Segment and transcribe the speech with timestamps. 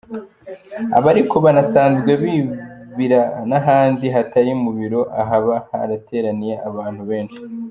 [0.97, 7.39] Aba ariko banasanzwe bibira n’ahandi hatari mu birori ahaba hateraniye abantu benshi.